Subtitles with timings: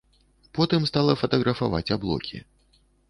[0.57, 2.43] Потым стала фатаграфаваць аблокі.